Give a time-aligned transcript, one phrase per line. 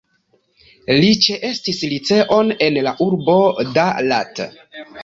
[1.03, 3.39] Li ĉeestis liceon en la urbo
[3.79, 4.47] Da Lat.